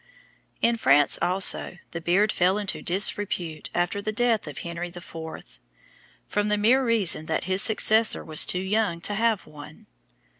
In 0.63 0.77
France 0.77 1.19
also 1.21 1.77
the 1.91 2.01
beard 2.01 2.31
fell 2.31 2.57
into 2.57 2.81
disrepute 2.81 3.69
after 3.75 4.01
the 4.01 4.11
death 4.11 4.47
of 4.47 4.57
Henry 4.57 4.87
IV., 4.87 5.59
from 6.27 6.47
the 6.47 6.57
mere 6.57 6.83
reason 6.83 7.27
that 7.27 7.43
his 7.43 7.61
successor 7.61 8.25
was 8.25 8.47
too 8.47 8.63
young 8.63 8.99
to 9.01 9.13
have 9.13 9.45
one. 9.45 9.85